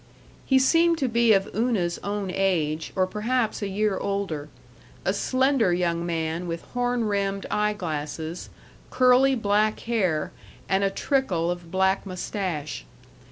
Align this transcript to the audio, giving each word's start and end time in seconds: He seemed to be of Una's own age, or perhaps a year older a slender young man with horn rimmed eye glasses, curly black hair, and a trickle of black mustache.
He 0.47 0.57
seemed 0.57 0.97
to 0.97 1.07
be 1.07 1.31
of 1.31 1.47
Una's 1.55 1.99
own 1.99 2.31
age, 2.33 2.91
or 2.95 3.05
perhaps 3.05 3.61
a 3.61 3.67
year 3.67 3.99
older 3.99 4.49
a 5.05 5.13
slender 5.13 5.71
young 5.73 6.07
man 6.07 6.47
with 6.47 6.63
horn 6.73 7.03
rimmed 7.03 7.45
eye 7.51 7.73
glasses, 7.73 8.49
curly 8.89 9.35
black 9.35 9.81
hair, 9.81 10.31
and 10.67 10.83
a 10.83 10.89
trickle 10.89 11.51
of 11.51 11.69
black 11.69 12.03
mustache. 12.07 12.83